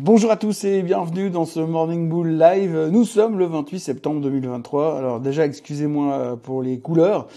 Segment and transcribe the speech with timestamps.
[0.00, 2.88] Bonjour à tous et bienvenue dans ce Morning Bull Live.
[2.90, 4.96] Nous sommes le 28 septembre 2023.
[4.96, 7.28] Alors déjà, excusez-moi pour les couleurs.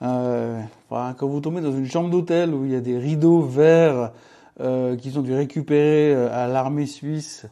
[0.00, 4.12] Euh, quand vous tombez dans une chambre d'hôtel où il y a des rideaux verts
[4.60, 7.46] euh, qu'ils ont dû récupérer euh, à l'armée suisse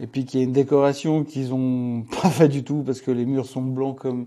[0.00, 3.10] et puis qu'il y a une décoration qu'ils ont pas fait du tout parce que
[3.10, 4.24] les murs sont blancs comme...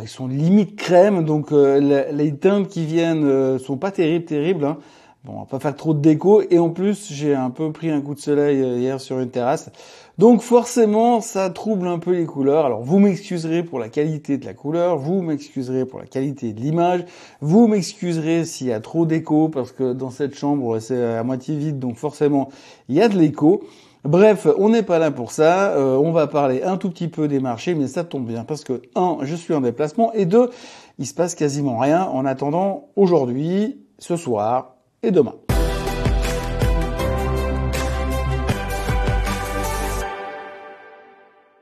[0.00, 4.64] Ils sont limite crème, donc euh, les, teintes qui viennent sont pas terribles, terribles.
[4.64, 4.78] Hein.
[5.24, 6.42] Bon, on va pas faire trop de déco.
[6.50, 9.30] Et en plus, j'ai un peu pris un coup de soleil euh, hier sur une
[9.30, 9.70] terrasse.
[10.18, 12.66] Donc forcément, ça trouble un peu les couleurs.
[12.66, 16.60] Alors vous m'excuserez pour la qualité de la couleur, vous m'excuserez pour la qualité de
[16.60, 17.04] l'image,
[17.40, 21.56] vous m'excuserez s'il y a trop d'écho, parce que dans cette chambre, c'est à moitié
[21.56, 22.48] vide, donc forcément,
[22.88, 23.62] il y a de l'écho.
[24.02, 25.72] Bref, on n'est pas là pour ça.
[25.72, 28.64] Euh, on va parler un tout petit peu des marchés, mais ça tombe bien parce
[28.64, 30.50] que un, je suis en déplacement et deux,
[30.98, 35.34] il se passe quasiment rien en attendant aujourd'hui, ce soir, et demain.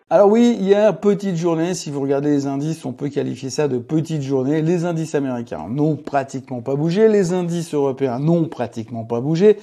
[0.09, 3.79] Alors oui, hier, petite journée, si vous regardez les indices, on peut qualifier ça de
[3.79, 4.63] petite journée.
[4.63, 9.59] Les indices américains n'ont pratiquement pas bougé, les indices européens n'ont pratiquement pas bougé.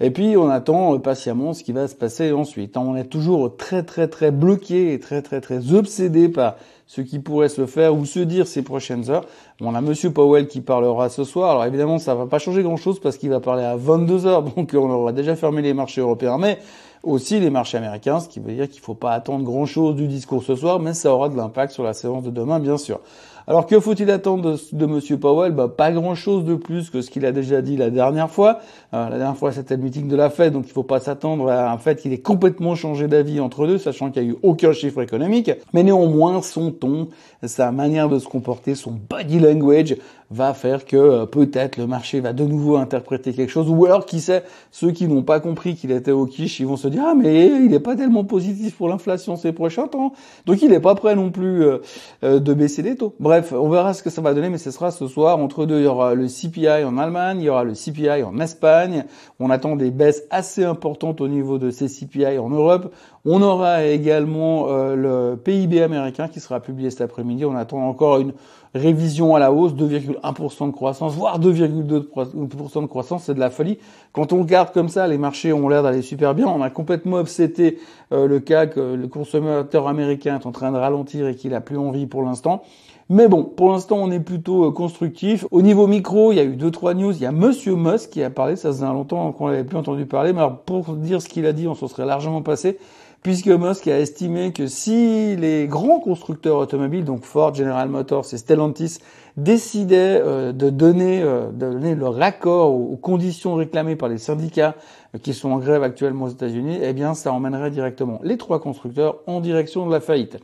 [0.00, 2.76] Et puis on attend patiemment ce qui va se passer ensuite.
[2.76, 6.54] On est toujours très très très bloqué et très très très obsédé par
[6.86, 9.26] ce qui pourrait se faire ou se dire ces prochaines heures.
[9.60, 11.50] On a Monsieur Powell qui parlera ce soir.
[11.50, 14.70] Alors évidemment, ça va pas changer grand-chose parce qu'il va parler à 22 heures, donc
[14.74, 16.58] on aura déjà fermé les marchés européens, mais
[17.02, 20.42] aussi les marchés américains, ce qui veut dire qu'il faut pas attendre grand-chose du discours
[20.42, 23.00] ce soir, mais ça aura de l'impact sur la séance de demain, bien sûr.
[23.48, 25.52] Alors que faut-il attendre de, de Monsieur Powell?
[25.52, 28.58] Bah, Pas grand-chose de plus que ce qu'il a déjà dit la dernière fois.
[28.92, 31.00] Euh, la dernière fois, c'était le meeting de la Fed, donc il ne faut pas
[31.00, 34.32] s'attendre à un fait qu'il ait complètement changé d'avis entre deux, sachant qu'il n'y a
[34.32, 35.50] eu aucun chiffre économique.
[35.72, 37.08] Mais néanmoins, son ton,
[37.42, 39.96] sa manière de se comporter, son body language
[40.30, 44.04] va faire que euh, peut-être le marché va de nouveau interpréter quelque chose, ou alors
[44.04, 47.04] qui sait, ceux qui n'ont pas compris qu'il était au quiche, ils vont se dire
[47.06, 50.12] ah mais il n'est pas tellement positif pour l'inflation ces prochains temps,
[50.46, 51.78] donc il n'est pas prêt non plus euh,
[52.22, 53.14] de baisser les taux.
[53.20, 55.38] Bref, on verra ce que ça va donner, mais ce sera ce soir.
[55.38, 58.38] Entre deux, il y aura le CPI en Allemagne, il y aura le CPI en
[58.38, 59.04] Espagne.
[59.40, 62.92] On attend des baisses assez importantes au niveau de ces CPI en Europe.
[63.24, 67.44] On aura également euh, le PIB américain qui sera publié cet après-midi.
[67.44, 68.32] On attend encore une
[68.74, 73.78] révision à la hausse, 2,1% de croissance, voire 2,2% de croissance, c'est de la folie.
[74.12, 76.46] Quand on regarde comme ça, les marchés ont l'air d'aller super bien.
[76.78, 77.80] Complètement obsété
[78.12, 81.60] euh, le cas que le consommateur américain est en train de ralentir et qu'il a
[81.60, 82.62] plus envie pour l'instant.
[83.08, 85.44] Mais bon, pour l'instant, on est plutôt euh, constructif.
[85.50, 87.12] Au niveau micro, il y a eu deux trois news.
[87.12, 88.54] Il y a Monsieur Musk qui a parlé.
[88.54, 90.32] Ça faisait longtemps qu'on n'avait plus entendu parler.
[90.32, 92.78] Mais alors, pour dire ce qu'il a dit, on s'en serait largement passé,
[93.22, 98.38] puisque Musk a estimé que si les grands constructeurs automobiles, donc Ford, General Motors et
[98.38, 98.98] Stellantis,
[99.36, 104.74] décidaient euh, de donner, euh, de donner leur accord aux, conditions réclamées par les syndicats
[105.22, 109.20] qui sont en grève actuellement aux États-Unis, eh bien, ça emmènerait directement les trois constructeurs
[109.26, 110.38] en direction de la faillite.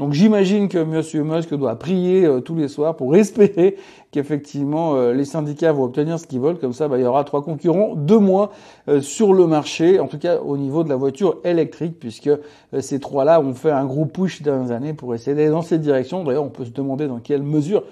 [0.00, 1.26] Donc j'imagine que M.
[1.26, 3.76] Musk doit prier euh, tous les soirs pour espérer
[4.12, 6.58] qu'effectivement euh, les syndicats vont obtenir ce qu'ils veulent.
[6.58, 8.50] Comme ça, bah, il y aura trois concurrents, deux mois
[8.88, 12.30] euh, sur le marché, en tout cas au niveau de la voiture électrique, puisque
[12.80, 15.82] ces trois-là ont fait un gros push dans les années pour essayer d'aller dans cette
[15.82, 16.24] direction.
[16.24, 17.82] D'ailleurs, on peut se demander dans quelle mesure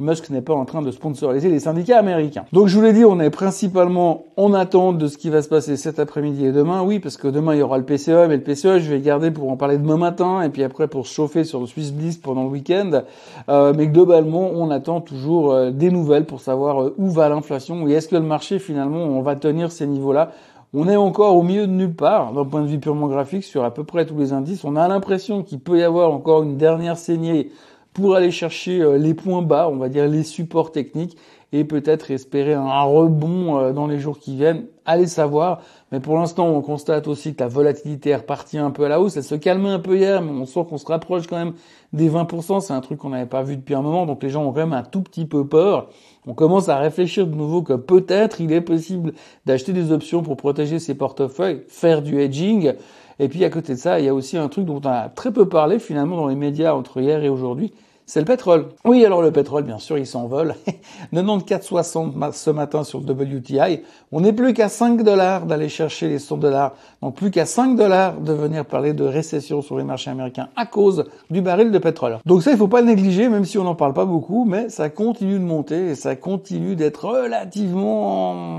[0.00, 2.44] Musk n'est pas en train de sponsoriser les syndicats américains.
[2.52, 5.48] Donc je vous l'ai dit, on est principalement en attente de ce qui va se
[5.48, 6.82] passer cet après-midi et demain.
[6.82, 9.30] Oui, parce que demain il y aura le PCE, mais le PCE je vais garder
[9.30, 12.16] pour en parler demain matin et puis après pour se chauffer sur le Swiss Bliss
[12.16, 13.02] pendant le week-end.
[13.48, 17.86] Euh, mais globalement, on attend toujours euh, des nouvelles pour savoir euh, où va l'inflation
[17.86, 20.32] et est-ce que le marché finalement on va tenir ces niveaux-là.
[20.76, 23.62] On est encore au milieu de nulle part d'un point de vue purement graphique sur
[23.62, 24.64] à peu près tous les indices.
[24.64, 27.52] On a l'impression qu'il peut y avoir encore une dernière saignée
[27.94, 31.16] pour aller chercher euh, les points bas, on va dire les supports techniques,
[31.52, 34.66] et peut-être espérer un rebond euh, dans les jours qui viennent.
[34.84, 35.60] Allez savoir.
[35.92, 39.00] Mais pour l'instant, on constate aussi que la volatilité est repartie un peu à la
[39.00, 39.16] hausse.
[39.16, 41.54] Elle se calme un peu hier, mais on sent qu'on se rapproche quand même
[41.92, 42.60] des 20%.
[42.60, 44.04] C'est un truc qu'on n'avait pas vu depuis un moment.
[44.04, 45.88] Donc les gens ont quand même un tout petit peu peur.
[46.26, 49.12] On commence à réfléchir de nouveau que peut-être il est possible
[49.46, 52.72] d'acheter des options pour protéger ses portefeuilles, faire du hedging.
[53.20, 55.08] Et puis à côté de ça, il y a aussi un truc dont on a
[55.08, 57.72] très peu parlé finalement dans les médias entre hier et aujourd'hui,
[58.06, 58.66] c'est le pétrole.
[58.84, 60.54] Oui, alors le pétrole, bien sûr, il s'envole.
[61.14, 63.80] 94,60 ce matin sur le WTI.
[64.12, 66.74] On n'est plus qu'à 5 dollars d'aller chercher les 100 dollars.
[67.02, 70.66] Donc plus qu'à 5 dollars de venir parler de récession sur les marchés américains à
[70.66, 72.18] cause du baril de pétrole.
[72.26, 74.68] Donc ça, il faut pas le négliger, même si on n'en parle pas beaucoup, mais
[74.68, 78.53] ça continue de monter et ça continue d'être relativement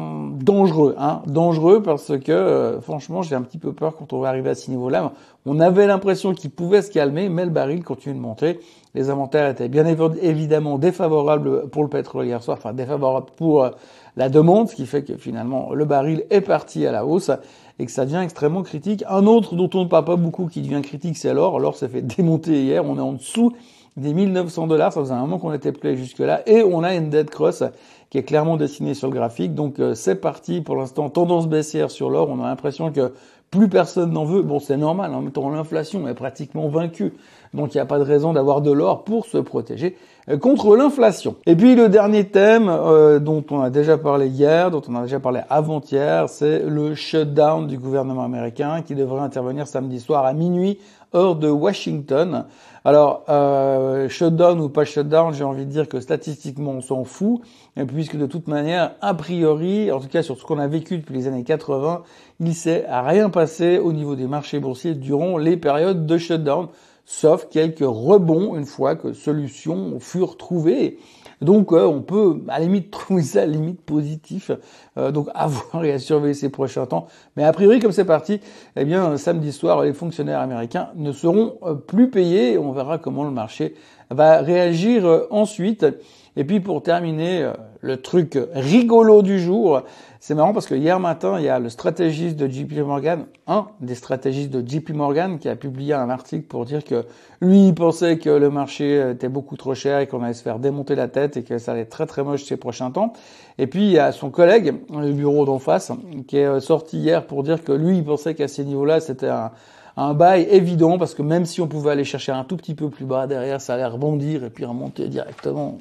[0.45, 0.95] dangereux.
[0.97, 4.51] Hein dangereux parce que, euh, franchement, j'ai un petit peu peur quand on va arriver
[4.51, 5.11] à ce niveau-là.
[5.45, 8.59] On avait l'impression qu'il pouvait se calmer, mais le baril continue de monter.
[8.93, 13.71] Les inventaires étaient bien évidemment défavorables pour le pétrole hier soir, enfin défavorables pour euh,
[14.15, 17.31] la demande, ce qui fait que finalement le baril est parti à la hausse.
[17.77, 19.03] et que ça devient extrêmement critique.
[19.09, 21.59] Un autre dont on ne parle pas beaucoup qui devient critique, c'est l'or.
[21.59, 23.51] L'or s'est fait démonter hier, on est en dessous
[23.97, 27.09] des 1900 dollars, ça faisait un moment qu'on était plus jusque-là, et on a une
[27.09, 27.63] dead cross
[28.09, 30.61] qui est clairement dessinée sur le graphique, donc euh, c'est parti.
[30.61, 33.13] Pour l'instant, tendance baissière sur l'or, on a l'impression que
[33.55, 37.13] plus personne n'en veut, bon c'est normal, en même temps l'inflation est pratiquement vaincue,
[37.53, 39.95] donc il n'y a pas de raison d'avoir de l'or pour se protéger
[40.29, 41.35] euh, contre l'inflation.
[41.45, 45.03] Et puis le dernier thème euh, dont on a déjà parlé hier, dont on a
[45.03, 50.33] déjà parlé avant-hier, c'est le shutdown du gouvernement américain qui devrait intervenir samedi soir à
[50.33, 50.79] minuit
[51.13, 52.45] hors de Washington.
[52.83, 57.41] Alors, euh, shutdown ou pas shutdown, j'ai envie de dire que statistiquement, on s'en fout,
[57.87, 61.15] puisque de toute manière, a priori, en tout cas sur ce qu'on a vécu depuis
[61.15, 62.03] les années 80,
[62.41, 63.44] il s'est rien passé
[63.79, 66.67] au niveau des marchés boursiers durant les périodes de shutdown,
[67.05, 70.97] sauf quelques rebonds une fois que solutions furent trouvées.
[71.41, 74.51] Donc euh, on peut à la limite trouver ça à la limite positif.
[74.97, 77.07] Euh, donc à voir et à surveiller ces prochains temps.
[77.35, 78.39] Mais a priori comme c'est parti,
[78.75, 82.57] eh bien samedi soir les fonctionnaires américains ne seront euh, plus payés.
[82.57, 83.75] On verra comment le marché
[84.09, 85.85] va réagir ensuite.
[86.37, 87.49] Et puis pour terminer,
[87.79, 89.83] le truc rigolo du jour,
[90.19, 93.67] c'est marrant parce que hier matin, il y a le stratégiste de JP Morgan, un
[93.79, 97.05] des stratégistes de JP Morgan, qui a publié un article pour dire que
[97.41, 100.59] lui, il pensait que le marché était beaucoup trop cher et qu'on allait se faire
[100.59, 103.13] démonter la tête et que ça allait très très moche ces prochains temps.
[103.57, 105.91] Et puis il y a son collègue, le bureau d'en face,
[106.27, 109.51] qui est sorti hier pour dire que lui, il pensait qu'à ces niveaux-là, c'était un
[109.97, 112.89] un bail évident parce que même si on pouvait aller chercher un tout petit peu
[112.89, 115.79] plus bas derrière, ça allait rebondir et puis remonter directement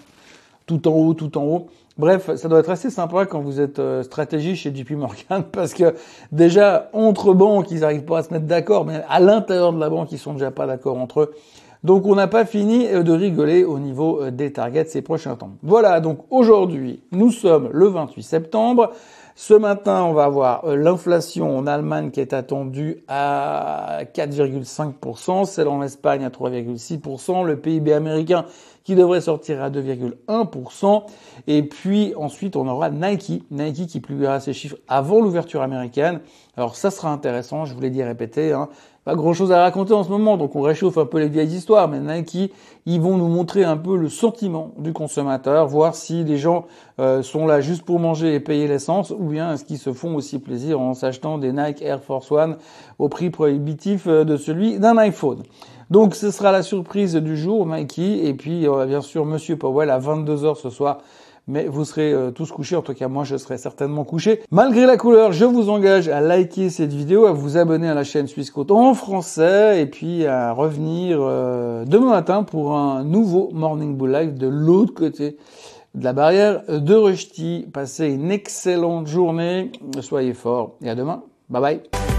[0.67, 1.67] tout en haut, tout en haut.
[1.97, 5.75] Bref, ça doit être assez sympa quand vous êtes euh, stratégie chez JP Morgan parce
[5.75, 5.95] que
[6.33, 9.89] déjà entre banques, ils n'arrivent pas à se mettre d'accord, mais à l'intérieur de la
[9.91, 11.35] banque, ils sont déjà pas d'accord entre eux.
[11.85, 15.37] Donc on n'a pas fini euh, de rigoler au niveau euh, des targets ces prochains
[15.37, 15.51] temps.
[15.63, 18.91] Voilà, donc aujourd'hui, nous sommes le 28 septembre.
[19.37, 25.67] Ce matin, on va avoir euh, l'inflation en Allemagne qui est attendue à 4,5%, celle
[25.67, 28.47] en Espagne à 3,6%, le PIB américain
[28.85, 31.03] qui devrait sortir à 2,1%,
[31.49, 36.21] et puis ensuite on aura Nike, Nike qui publiera ses chiffres avant l'ouverture américaine.
[36.57, 38.69] Alors ça sera intéressant, je vous l'ai dit répété, hein
[39.05, 41.55] pas grand chose à raconter en ce moment, donc on réchauffe un peu les vieilles
[41.55, 42.53] histoires, mais Nike,
[42.87, 46.65] ils vont nous montrer un peu le sentiment du consommateur, voir si les gens
[47.01, 50.15] euh, sont là juste pour manger et payer l'essence, ou bien est-ce qu'ils se font
[50.15, 52.57] aussi plaisir en s'achetant des Nike Air Force One
[52.99, 55.43] au prix prohibitif euh, de celui d'un iPhone.
[55.91, 59.99] Donc ce sera la surprise du jour, Nike, et puis bien sûr Monsieur Powell à
[59.99, 60.99] 22h ce soir
[61.47, 64.41] mais vous serez euh, tous couchés, en tout cas moi je serai certainement couché.
[64.51, 68.05] Malgré la couleur, je vous engage à liker cette vidéo, à vous abonner à la
[68.05, 73.51] chaîne Suisse Côte en français, et puis à revenir euh, demain matin pour un nouveau
[73.53, 75.37] Morning Bull Live de l'autre côté
[75.95, 77.67] de la barrière de Rushdie.
[77.73, 79.71] Passez une excellente journée,
[80.01, 81.23] soyez forts, et à demain.
[81.49, 82.14] Bye bye